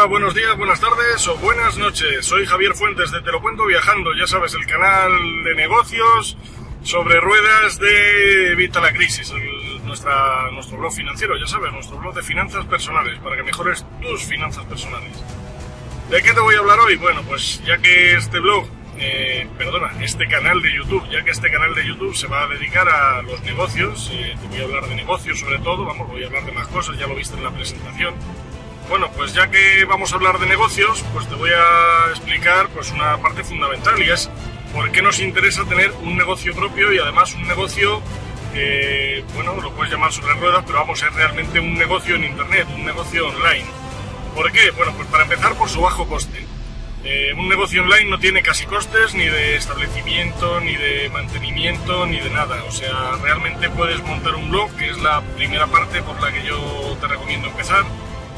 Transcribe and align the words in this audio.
Hola, 0.00 0.08
buenos 0.08 0.34
días, 0.34 0.56
buenas 0.56 0.80
tardes 0.80 1.28
o 1.28 1.36
buenas 1.36 1.76
noches. 1.76 2.24
Soy 2.24 2.46
Javier 2.46 2.72
Fuentes 2.72 3.10
de 3.10 3.20
Te 3.20 3.30
lo 3.30 3.42
cuento 3.42 3.66
viajando, 3.66 4.14
ya 4.14 4.26
sabes, 4.26 4.54
el 4.54 4.64
canal 4.64 5.12
de 5.44 5.54
negocios 5.54 6.38
sobre 6.82 7.20
ruedas 7.20 7.78
de 7.78 8.52
Evita 8.52 8.80
la 8.80 8.94
Crisis, 8.94 9.30
nuestra, 9.84 10.50
nuestro 10.52 10.78
blog 10.78 10.90
financiero, 10.94 11.36
ya 11.36 11.46
sabes, 11.46 11.70
nuestro 11.74 11.98
blog 11.98 12.14
de 12.14 12.22
finanzas 12.22 12.64
personales, 12.64 13.18
para 13.18 13.36
que 13.36 13.42
mejores 13.42 13.84
tus 14.00 14.24
finanzas 14.24 14.64
personales. 14.64 15.22
¿De 16.08 16.22
qué 16.22 16.32
te 16.32 16.40
voy 16.40 16.54
a 16.54 16.60
hablar 16.60 16.78
hoy? 16.80 16.96
Bueno, 16.96 17.20
pues 17.28 17.62
ya 17.66 17.76
que 17.76 18.14
este 18.14 18.40
blog, 18.40 18.66
eh, 18.96 19.46
perdona, 19.58 19.92
este 20.02 20.26
canal 20.28 20.62
de 20.62 20.72
YouTube, 20.76 21.06
ya 21.10 21.22
que 21.24 21.30
este 21.32 21.52
canal 21.52 21.74
de 21.74 21.86
YouTube 21.86 22.16
se 22.16 22.26
va 22.26 22.44
a 22.44 22.46
dedicar 22.46 22.88
a 22.88 23.20
los 23.20 23.42
negocios, 23.42 24.10
eh, 24.14 24.34
te 24.40 24.48
voy 24.48 24.60
a 24.62 24.64
hablar 24.64 24.88
de 24.88 24.94
negocios 24.94 25.38
sobre 25.38 25.58
todo, 25.58 25.84
vamos, 25.84 26.08
voy 26.08 26.22
a 26.22 26.26
hablar 26.28 26.46
de 26.46 26.52
más 26.52 26.68
cosas, 26.68 26.98
ya 26.98 27.06
lo 27.06 27.14
viste 27.16 27.36
en 27.36 27.44
la 27.44 27.50
presentación. 27.50 28.14
Bueno, 28.90 29.08
pues 29.12 29.32
ya 29.32 29.48
que 29.48 29.84
vamos 29.84 30.12
a 30.12 30.16
hablar 30.16 30.40
de 30.40 30.46
negocios, 30.46 31.04
pues 31.12 31.28
te 31.28 31.36
voy 31.36 31.50
a 31.50 32.10
explicar 32.10 32.68
pues 32.70 32.90
una 32.90 33.16
parte 33.18 33.44
fundamental 33.44 34.02
y 34.02 34.10
es 34.10 34.28
por 34.72 34.90
qué 34.90 35.00
nos 35.00 35.20
interesa 35.20 35.64
tener 35.64 35.92
un 36.02 36.16
negocio 36.16 36.52
propio 36.56 36.92
y 36.92 36.98
además 36.98 37.32
un 37.34 37.46
negocio 37.46 38.02
que, 38.52 39.24
bueno, 39.32 39.54
lo 39.60 39.70
puedes 39.74 39.92
llamar 39.92 40.12
sobre 40.12 40.34
ruedas, 40.34 40.64
pero 40.66 40.80
vamos, 40.80 41.00
es 41.04 41.14
realmente 41.14 41.60
un 41.60 41.74
negocio 41.74 42.16
en 42.16 42.24
Internet, 42.24 42.66
un 42.74 42.84
negocio 42.84 43.28
online. 43.28 43.64
¿Por 44.34 44.50
qué? 44.50 44.72
Bueno, 44.72 44.92
pues 44.96 45.06
para 45.06 45.22
empezar 45.22 45.54
por 45.54 45.68
su 45.68 45.80
bajo 45.80 46.08
coste. 46.08 46.44
Eh, 47.04 47.32
un 47.38 47.48
negocio 47.48 47.84
online 47.84 48.10
no 48.10 48.18
tiene 48.18 48.42
casi 48.42 48.66
costes 48.66 49.14
ni 49.14 49.26
de 49.26 49.54
establecimiento, 49.54 50.60
ni 50.62 50.74
de 50.74 51.08
mantenimiento, 51.10 52.06
ni 52.06 52.18
de 52.18 52.30
nada. 52.30 52.64
O 52.64 52.72
sea, 52.72 53.12
realmente 53.22 53.70
puedes 53.70 54.02
montar 54.02 54.34
un 54.34 54.50
blog, 54.50 54.74
que 54.74 54.90
es 54.90 54.98
la 54.98 55.20
primera 55.36 55.68
parte 55.68 56.02
por 56.02 56.20
la 56.20 56.32
que 56.32 56.42
yo 56.42 56.98
te 57.00 57.06
recomiendo 57.06 57.46
empezar 57.46 57.84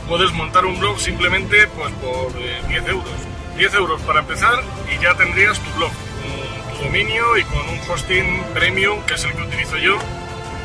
puedes 0.08 0.32
montar 0.32 0.64
un 0.64 0.78
blog 0.78 0.98
simplemente 0.98 1.66
pues 1.68 1.92
por 1.94 2.32
10 2.34 2.70
eh, 2.70 2.84
euros. 2.88 3.12
10 3.56 3.74
euros 3.74 4.00
para 4.02 4.20
empezar 4.20 4.62
y 4.90 5.02
ya 5.02 5.14
tendrías 5.14 5.58
tu 5.60 5.70
blog, 5.76 5.92
tu 6.76 6.84
dominio 6.84 7.36
y 7.36 7.44
con 7.44 7.68
un 7.68 7.78
hosting 7.88 8.42
premium 8.54 9.02
que 9.02 9.14
es 9.14 9.24
el 9.24 9.32
que 9.32 9.42
utilizo 9.42 9.76
yo. 9.76 9.98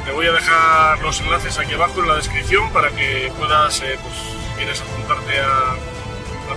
Te 0.06 0.12
voy 0.14 0.26
a 0.28 0.32
dejar 0.32 1.00
los 1.00 1.20
enlaces 1.20 1.60
aquí 1.60 1.74
abajo 1.74 2.02
en 2.02 2.08
la 2.08 2.16
descripción 2.16 2.72
para 2.72 2.90
que 2.92 3.32
puedas, 3.38 3.82
eh, 3.82 4.00
pues 4.02 4.16
si 4.16 4.56
quieres 4.56 4.82
apuntarte 4.82 5.40
a, 5.40 5.76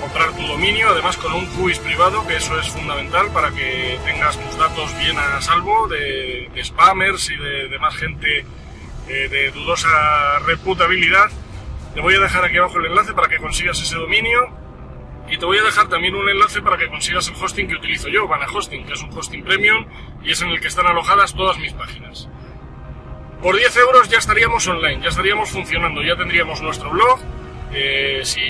comprar 0.00 0.32
tu 0.32 0.46
dominio, 0.46 0.88
además 0.90 1.16
con 1.16 1.32
un 1.32 1.46
quiz 1.46 1.78
privado, 1.80 2.26
que 2.26 2.36
eso 2.36 2.58
es 2.58 2.68
fundamental 2.68 3.28
para 3.32 3.50
que 3.50 3.98
tengas 4.04 4.38
tus 4.38 4.56
datos 4.56 4.96
bien 4.98 5.18
a 5.18 5.42
salvo 5.42 5.88
de, 5.88 6.48
spammers 6.64 7.28
y 7.28 7.36
de, 7.36 7.68
demás 7.68 7.96
gente 7.96 8.46
eh, 9.08 9.28
de 9.28 9.50
dudosa 9.50 10.38
reputabilidad 10.46 11.28
te 11.94 12.00
voy 12.00 12.14
a 12.14 12.20
dejar 12.20 12.44
aquí 12.44 12.56
abajo 12.56 12.78
el 12.78 12.86
enlace 12.86 13.12
para 13.12 13.28
que 13.28 13.38
consigas 13.38 13.80
ese 13.80 13.96
dominio 13.96 14.38
y 15.28 15.38
te 15.38 15.44
voy 15.44 15.58
a 15.58 15.62
dejar 15.62 15.88
también 15.88 16.14
un 16.14 16.28
enlace 16.28 16.60
para 16.60 16.76
que 16.76 16.88
consigas 16.88 17.28
el 17.28 17.34
hosting 17.34 17.68
que 17.68 17.74
utilizo 17.74 18.08
yo, 18.08 18.26
Vana 18.26 18.46
Hosting, 18.52 18.84
que 18.84 18.94
es 18.94 19.02
un 19.02 19.16
hosting 19.16 19.44
premium 19.44 19.86
y 20.22 20.32
es 20.32 20.42
en 20.42 20.48
el 20.48 20.60
que 20.60 20.68
están 20.68 20.86
alojadas 20.86 21.34
todas 21.34 21.58
mis 21.58 21.72
páginas. 21.72 22.28
Por 23.40 23.56
10 23.56 23.76
euros 23.76 24.08
ya 24.08 24.18
estaríamos 24.18 24.66
online, 24.66 25.00
ya 25.02 25.08
estaríamos 25.08 25.50
funcionando, 25.50 26.02
ya 26.02 26.16
tendríamos 26.16 26.60
nuestro 26.60 26.90
blog. 26.90 27.20
Eh, 27.72 28.20
si 28.24 28.40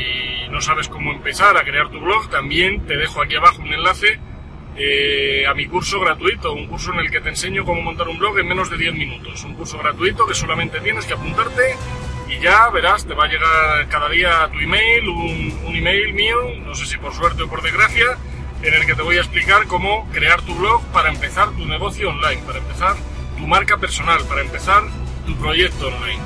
no 0.51 0.61
sabes 0.61 0.89
cómo 0.89 1.13
empezar 1.13 1.57
a 1.57 1.65
crear 1.65 1.91
tu 1.91 2.01
blog, 2.01 2.31
también 2.31 2.87
te 2.87 2.97
dejo 2.97 3.23
aquí 3.23 3.37
abajo 3.37 3.63
un 3.63 3.73
enlace 3.73 4.19
eh, 4.77 5.45
a 5.47 5.55
mi 5.55 5.67
curso 5.67 6.01
gratuito, 6.01 6.53
un 6.55 6.67
curso 6.67 6.93
en 6.95 7.01
el 7.01 7.11
que 7.11 7.21
te 7.21 7.29
enseño 7.29 7.65
cómo 7.65 7.83
montar 7.83 8.09
un 8.09 8.19
blog 8.19 8.39
en 8.39 8.49
menos 8.49 8.71
de 8.71 8.79
10 8.79 8.95
minutos. 8.95 9.45
Un 9.45 9.55
curso 9.55 9.79
gratuito 9.79 10.27
que 10.27 10.35
solamente 10.35 10.81
tienes 10.81 11.05
que 11.05 11.13
apuntarte 11.13 11.77
y 12.31 12.39
ya 12.39 12.69
verás, 12.71 13.07
te 13.07 13.15
va 13.15 13.25
a 13.25 13.29
llegar 13.29 13.89
cada 13.89 14.09
día 14.09 14.49
tu 14.53 14.61
email, 14.61 15.09
un, 15.09 15.75
email 15.75 16.15
mío, 16.15 16.37
no 16.65 16.75
sé 16.75 16.87
si 16.87 16.97
por 16.97 17.13
suerte 17.13 17.43
o 17.43 17.49
por 17.49 17.61
desgracia, 17.63 18.17
en 18.63 18.75
el 18.75 18.87
que 18.87 18.95
te 18.95 19.03
voy 19.03 19.17
a 19.17 19.21
explicar 19.21 19.67
cómo 19.67 20.09
crear 20.13 20.41
tu 20.43 20.55
blog 20.55 20.83
para 20.93 21.09
empezar 21.11 21.51
tu 21.51 21.67
negocio 21.67 22.11
online, 22.11 22.43
para 22.47 22.59
empezar 22.59 22.95
tu 23.37 23.47
marca 23.47 23.79
personal, 23.79 24.25
para 24.27 24.43
empezar 24.43 24.85
tu 25.27 25.35
proyecto 25.37 25.89
online. 25.89 26.23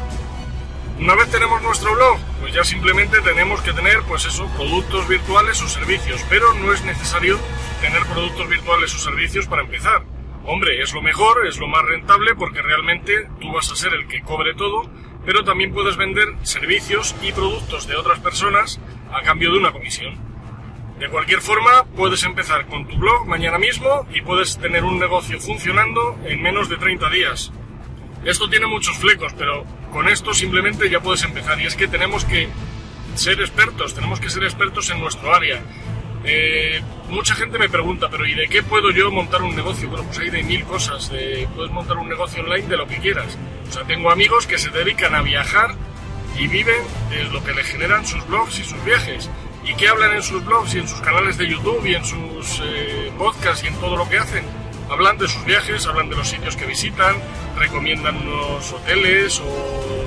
Una 0.99 1.15
vez 1.15 1.31
tenemos 1.31 1.63
nuestro 1.63 1.95
blog, 1.95 2.19
pues 2.41 2.53
ya 2.53 2.65
simplemente 2.65 3.21
tenemos 3.23 3.63
que 3.63 3.73
tener, 3.73 4.03
pues 4.03 4.27
eso, 4.27 4.47
productos 4.57 5.09
virtuales 5.09 5.61
o 5.63 5.69
servicios, 5.69 6.25
pero 6.29 6.53
no 6.55 6.73
es 6.73 6.85
necesario 6.85 7.39
tener 7.81 8.05
productos 8.07 8.49
virtuales 8.49 8.95
o 8.95 8.99
servicios 8.99 9.47
para 9.47 9.63
empezar. 9.63 10.03
Hombre, 10.45 10.83
es 10.83 10.93
lo 10.93 11.01
mejor, 11.01 11.47
es 11.47 11.59
lo 11.59 11.67
más 11.67 11.83
rentable 11.85 12.35
porque 12.35 12.61
realmente 12.61 13.29
tú 13.41 13.53
vas 13.53 13.73
a 13.73 13.77
ser 13.77 13.95
el 13.95 14.07
que 14.07 14.21
cobre 14.21 14.55
todo 14.55 14.91
pero 15.25 15.45
también 15.45 15.73
puedes 15.73 15.97
vender 15.97 16.29
servicios 16.43 17.15
y 17.23 17.33
productos 17.33 17.87
de 17.87 17.97
otras 17.97 18.21
personas 18.21 18.81
a 19.13 19.23
cambio 19.23 19.53
de 19.53 19.59
una 19.59 19.73
comisión. 19.73 20.19
De 20.99 21.09
cualquier 21.09 21.41
forma, 21.41 21.85
puedes 21.97 22.23
empezar 22.23 22.67
con 22.67 22.87
tu 22.87 22.97
blog 22.97 23.27
mañana 23.27 23.59
mismo 23.59 24.07
y 24.15 24.21
puedes 24.21 24.59
tener 24.59 24.85
un 24.85 24.99
negocio 24.99 25.41
funcionando 25.41 26.17
en 26.25 26.41
menos 26.41 26.69
de 26.69 26.77
30 26.77 27.11
días. 27.11 27.53
Esto 28.25 28.49
tiene 28.49 28.67
muchos 28.67 28.97
flecos, 28.99 29.35
pero 29.37 29.65
con 29.93 30.09
esto 30.09 30.33
simplemente 30.33 30.89
ya 30.89 31.01
puedes 31.01 31.25
empezar. 31.25 31.61
Y 31.61 31.67
es 31.67 31.75
que 31.75 31.89
tenemos 31.89 32.25
que 32.25 32.49
ser 33.17 33.41
expertos, 33.41 33.95
tenemos 33.95 34.21
que 34.21 34.31
ser 34.31 34.45
expertos 34.45 34.89
en 34.91 35.01
nuestro 35.01 35.35
área. 35.35 35.63
Eh, 36.25 36.81
mucha 37.11 37.35
gente 37.35 37.59
me 37.59 37.69
pregunta, 37.69 38.09
pero 38.09 38.27
¿y 38.27 38.35
de 38.35 38.49
qué 38.49 38.63
puedo 38.63 38.91
yo 38.93 39.11
montar 39.11 39.43
un 39.43 39.55
negocio? 39.55 39.89
Bueno, 39.89 40.05
pues 40.05 40.19
hay 40.21 40.31
de 40.31 40.43
mil 40.43 40.65
cosas. 40.65 41.11
puedes 41.55 41.73
montar 41.73 41.99
un 41.99 42.09
negocio 42.09 42.43
online 42.43 42.67
de 42.67 42.77
lo 42.77 42.87
que 42.87 42.99
quieras. 42.99 43.37
Sea, 43.75 43.85
tengo 43.85 44.13
amigos 44.13 44.47
que 44.47 44.57
se 44.57 44.71
dedican 44.71 45.17
a 45.17 45.23
viajar 45.23 45.75
y 46.39 46.47
viven 46.47 46.81
de 47.11 47.25
lo 47.25 47.43
que 47.43 47.53
le 47.53 47.65
generan 47.65 48.07
sus 48.07 48.25
blogs 48.29 48.61
y 48.61 48.65
sus 48.65 48.85
viajes. 48.85 49.29
¿Y 49.65 49.75
qué 49.75 49.89
hablan 49.89 50.15
en 50.15 50.23
sus 50.23 50.45
blogs 50.45 50.75
y 50.75 50.79
en 50.79 50.87
sus 50.87 51.01
canales 51.01 51.39
de 51.39 51.49
YouTube 51.49 51.85
y 51.85 51.97
en 51.97 52.05
sus 52.05 52.61
eh, 52.63 53.13
podcasts 53.19 53.65
y 53.65 53.67
en 53.67 53.75
todo 53.81 53.97
lo 53.97 54.09
que 54.09 54.19
hacen? 54.19 54.45
Hablan 54.89 55.19
de 55.19 55.27
sus 55.27 55.45
viajes, 55.45 55.87
hablan 55.87 56.09
de 56.09 56.15
los 56.15 56.29
sitios 56.29 56.55
que 56.55 56.67
visitan, 56.67 57.17
recomiendan 57.59 58.17
unos 58.17 58.73
hoteles 58.73 59.41
o 59.41 60.05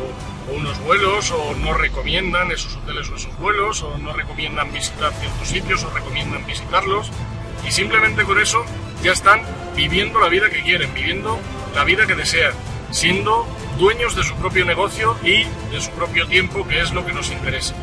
o 0.50 0.54
unos 0.56 0.80
vuelos 0.80 1.32
o 1.32 1.56
no 1.56 1.74
recomiendan 1.74 2.52
esos 2.52 2.78
hoteles 2.78 3.10
o 3.10 3.16
esos 3.16 3.38
vuelos 3.38 3.84
o 3.84 3.98
no 3.98 4.14
recomiendan 4.14 4.72
visitar 4.72 5.12
ciertos 5.14 5.48
sitios 5.48 5.84
o 5.84 5.90
recomiendan 5.90 6.46
visitarlos 6.46 7.12
y 7.68 7.72
simplemente 7.72 8.24
con 8.24 8.40
eso 8.40 8.64
ya 9.04 9.12
están 9.12 9.42
viviendo 9.76 10.20
la 10.20 10.30
vida 10.30 10.50
que 10.50 10.62
quieren, 10.62 10.94
viviendo 10.94 11.38
la 11.76 11.84
vida 11.84 12.08
que 12.08 12.16
desean, 12.16 12.54
siendo 12.92 13.46
dueños 13.78 14.16
de 14.16 14.24
su 14.24 14.36
propio 14.36 14.66
negocio 14.66 15.18
y 15.24 15.44
de 15.72 15.82
su 15.82 15.92
propio 15.92 16.28
tiempo, 16.28 16.68
que 16.68 16.82
es 16.82 16.92
lo 16.94 17.06
que 17.06 17.14
nos 17.14 17.32
interesa. 17.32 17.76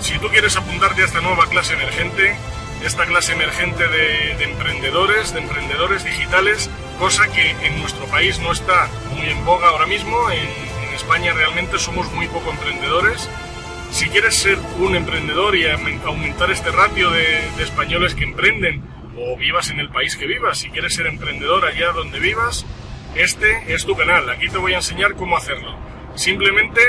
Si 0.00 0.18
tú 0.18 0.28
quieres 0.28 0.56
apuntarte 0.56 1.02
a 1.02 1.04
esta 1.04 1.20
nueva 1.20 1.46
clase 1.46 1.74
emergente, 1.74 2.36
esta 2.84 3.06
clase 3.06 3.32
emergente 3.32 3.86
de, 3.86 4.34
de 4.36 4.44
emprendedores, 4.44 5.32
de 5.32 5.40
emprendedores 5.40 6.04
digitales, 6.04 6.68
cosa 6.98 7.26
que 7.28 7.50
en 7.50 7.78
nuestro 7.80 8.06
país 8.06 8.38
no 8.40 8.52
está 8.52 8.88
muy 9.14 9.28
en 9.28 9.44
boga 9.44 9.68
ahora 9.68 9.86
mismo, 9.86 10.30
en 10.30 10.94
España 10.94 11.32
realmente 11.32 11.78
somos 11.78 12.10
muy 12.12 12.26
poco 12.28 12.50
emprendedores. 12.50 13.28
Si 13.90 14.08
quieres 14.08 14.36
ser 14.36 14.58
un 14.78 14.94
emprendedor 14.94 15.56
y 15.56 15.66
aumentar 15.66 16.50
este 16.50 16.70
ratio 16.70 17.10
de, 17.10 17.40
españoles 17.62 18.14
que 18.14 18.24
emprenden, 18.24 18.82
o 19.18 19.36
vivas 19.36 19.70
en 19.70 19.80
el 19.80 19.88
país 19.88 20.16
que 20.16 20.26
vivas, 20.26 20.58
si 20.58 20.70
quieres 20.70 20.94
ser 20.94 21.06
emprendedor 21.06 21.66
allá 21.66 21.92
donde 21.92 22.18
vivas, 22.18 22.64
este 23.14 23.74
es 23.74 23.84
tu 23.84 23.94
canal. 23.96 24.28
Aquí 24.30 24.48
te 24.48 24.58
voy 24.58 24.72
a 24.72 24.76
enseñar 24.76 25.14
cómo 25.14 25.36
hacerlo. 25.36 25.76
Simplemente 26.14 26.80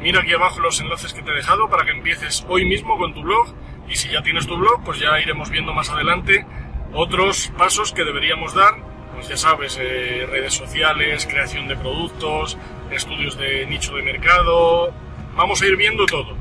mira 0.00 0.20
aquí 0.20 0.32
abajo 0.32 0.60
los 0.60 0.80
enlaces 0.80 1.12
que 1.12 1.22
te 1.22 1.30
he 1.30 1.34
dejado 1.34 1.68
para 1.68 1.84
que 1.84 1.92
empieces 1.92 2.44
hoy 2.48 2.64
mismo 2.64 2.98
con 2.98 3.14
tu 3.14 3.22
blog 3.22 3.54
y 3.88 3.96
si 3.96 4.08
ya 4.08 4.22
tienes 4.22 4.46
tu 4.46 4.56
blog, 4.56 4.82
pues 4.84 4.98
ya 4.98 5.20
iremos 5.20 5.50
viendo 5.50 5.72
más 5.72 5.90
adelante 5.90 6.46
otros 6.92 7.52
pasos 7.56 7.92
que 7.92 8.04
deberíamos 8.04 8.54
dar 8.54 8.90
pues 9.20 9.28
ya 9.28 9.36
sabes, 9.36 9.78
eh, 9.78 10.26
redes 10.30 10.54
sociales, 10.54 11.26
creación 11.26 11.68
de 11.68 11.76
productos, 11.76 12.56
estudios 12.90 13.36
de 13.36 13.66
nicho 13.66 13.94
de 13.94 14.02
mercado, 14.02 14.94
vamos 15.36 15.60
a 15.60 15.66
ir 15.66 15.76
viendo 15.76 16.06
todo. 16.06 16.36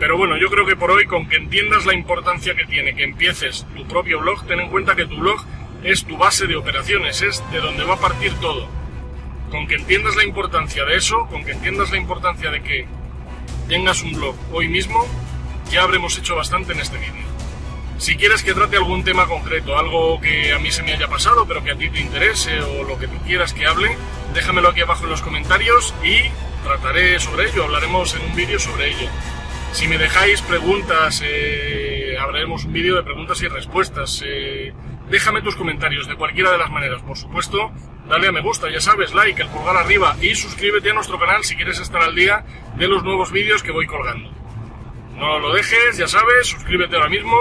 Pero 0.00 0.16
bueno, 0.16 0.36
yo 0.36 0.48
creo 0.48 0.66
que 0.66 0.74
por 0.74 0.90
hoy, 0.90 1.06
con 1.06 1.28
que 1.28 1.36
entiendas 1.36 1.86
la 1.86 1.94
importancia 1.94 2.56
que 2.56 2.64
tiene 2.64 2.94
que 2.94 3.04
empieces 3.04 3.66
tu 3.76 3.86
propio 3.86 4.18
blog, 4.18 4.44
ten 4.46 4.58
en 4.58 4.68
cuenta 4.68 4.96
que 4.96 5.06
tu 5.06 5.16
blog 5.16 5.44
es 5.90 6.04
tu 6.04 6.18
base 6.18 6.46
de 6.46 6.56
operaciones, 6.56 7.22
es 7.22 7.42
de 7.50 7.60
donde 7.60 7.84
va 7.84 7.94
a 7.94 7.98
partir 7.98 8.34
todo. 8.40 8.68
Con 9.50 9.66
que 9.66 9.76
entiendas 9.76 10.16
la 10.16 10.24
importancia 10.24 10.84
de 10.84 10.96
eso, 10.96 11.26
con 11.30 11.44
que 11.44 11.52
entiendas 11.52 11.90
la 11.90 11.96
importancia 11.96 12.50
de 12.50 12.62
que 12.62 12.86
tengas 13.68 14.02
un 14.02 14.12
blog 14.12 14.36
hoy 14.52 14.68
mismo, 14.68 15.06
ya 15.70 15.82
habremos 15.82 16.18
hecho 16.18 16.36
bastante 16.36 16.72
en 16.72 16.80
este 16.80 16.98
vídeo. 16.98 17.26
Si 17.96 18.16
quieres 18.16 18.42
que 18.42 18.54
trate 18.54 18.76
algún 18.76 19.02
tema 19.02 19.26
concreto, 19.26 19.78
algo 19.78 20.20
que 20.20 20.52
a 20.52 20.58
mí 20.58 20.70
se 20.70 20.82
me 20.82 20.92
haya 20.92 21.08
pasado, 21.08 21.46
pero 21.48 21.64
que 21.64 21.72
a 21.72 21.76
ti 21.76 21.88
te 21.88 22.00
interese 22.00 22.60
o 22.60 22.84
lo 22.84 22.98
que 22.98 23.08
tú 23.08 23.16
quieras 23.26 23.54
que 23.54 23.66
hable, 23.66 23.96
déjamelo 24.34 24.68
aquí 24.68 24.82
abajo 24.82 25.04
en 25.04 25.10
los 25.10 25.22
comentarios 25.22 25.94
y 26.04 26.30
trataré 26.62 27.18
sobre 27.18 27.48
ello, 27.48 27.64
hablaremos 27.64 28.14
en 28.14 28.22
un 28.26 28.36
vídeo 28.36 28.58
sobre 28.58 28.90
ello. 28.90 29.08
Si 29.72 29.88
me 29.88 29.98
dejáis 29.98 30.42
preguntas, 30.42 31.22
eh, 31.24 31.97
hablaremos 32.18 32.64
un 32.64 32.72
vídeo 32.72 32.96
de 32.96 33.02
preguntas 33.02 33.40
y 33.42 33.48
respuestas. 33.48 34.22
Eh, 34.24 34.72
déjame 35.10 35.42
tus 35.42 35.56
comentarios 35.56 36.06
de 36.06 36.16
cualquiera 36.16 36.50
de 36.50 36.58
las 36.58 36.70
maneras, 36.70 37.02
por 37.02 37.16
supuesto. 37.16 37.70
Dale 38.08 38.28
a 38.28 38.32
me 38.32 38.40
gusta, 38.40 38.70
ya 38.70 38.80
sabes, 38.80 39.14
like, 39.14 39.42
el 39.42 39.48
pulgar 39.48 39.76
arriba 39.76 40.16
y 40.20 40.34
suscríbete 40.34 40.90
a 40.90 40.94
nuestro 40.94 41.18
canal 41.18 41.44
si 41.44 41.56
quieres 41.56 41.78
estar 41.78 42.00
al 42.00 42.14
día 42.14 42.44
de 42.76 42.88
los 42.88 43.02
nuevos 43.02 43.30
vídeos 43.32 43.62
que 43.62 43.70
voy 43.70 43.86
colgando. 43.86 44.30
No 45.16 45.38
lo 45.38 45.52
dejes, 45.52 45.98
ya 45.98 46.08
sabes, 46.08 46.46
suscríbete 46.46 46.96
ahora 46.96 47.08
mismo 47.08 47.34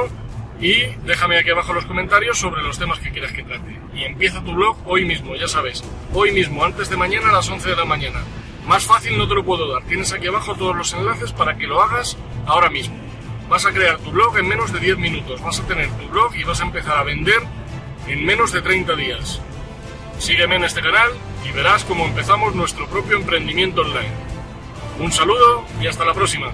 y 0.59 0.83
déjame 1.05 1.37
aquí 1.37 1.51
abajo 1.51 1.73
los 1.73 1.85
comentarios 1.85 2.37
sobre 2.37 2.63
los 2.63 2.77
temas 2.79 2.99
que 2.99 3.11
quieras 3.11 3.31
que 3.31 3.43
trate. 3.43 3.79
Y 3.93 4.03
empieza 4.03 4.43
tu 4.43 4.53
blog 4.53 4.77
hoy 4.85 5.05
mismo, 5.05 5.35
ya 5.35 5.47
sabes, 5.47 5.83
hoy 6.13 6.31
mismo, 6.31 6.65
antes 6.65 6.89
de 6.89 6.97
mañana 6.97 7.29
a 7.29 7.33
las 7.33 7.49
11 7.49 7.69
de 7.69 7.75
la 7.75 7.85
mañana. 7.85 8.19
Más 8.65 8.85
fácil 8.85 9.17
no 9.17 9.27
te 9.27 9.35
lo 9.35 9.45
puedo 9.45 9.71
dar, 9.71 9.83
tienes 9.83 10.11
aquí 10.11 10.27
abajo 10.27 10.55
todos 10.55 10.75
los 10.75 10.93
enlaces 10.93 11.31
para 11.31 11.57
que 11.57 11.67
lo 11.67 11.81
hagas 11.81 12.17
ahora 12.45 12.69
mismo. 12.69 13.06
Vas 13.49 13.65
a 13.65 13.71
crear 13.71 13.97
tu 13.99 14.11
blog 14.11 14.37
en 14.37 14.47
menos 14.47 14.73
de 14.73 14.79
10 14.79 14.97
minutos, 14.97 15.41
vas 15.41 15.59
a 15.59 15.63
tener 15.63 15.89
tu 15.91 16.07
blog 16.09 16.35
y 16.35 16.43
vas 16.43 16.59
a 16.59 16.65
empezar 16.65 16.97
a 16.97 17.03
vender 17.03 17.41
en 18.07 18.25
menos 18.25 18.51
de 18.51 18.61
30 18.61 18.95
días. 18.95 19.39
Sígueme 20.19 20.57
en 20.57 20.65
este 20.65 20.81
canal 20.81 21.11
y 21.47 21.51
verás 21.53 21.85
cómo 21.85 22.05
empezamos 22.05 22.55
nuestro 22.55 22.87
propio 22.87 23.15
emprendimiento 23.17 23.81
online. 23.81 24.11
Un 24.99 25.13
saludo 25.13 25.63
y 25.79 25.87
hasta 25.87 26.03
la 26.03 26.13
próxima. 26.13 26.51